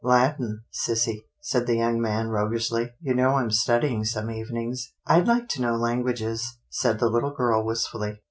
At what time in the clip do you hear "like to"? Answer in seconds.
5.27-5.61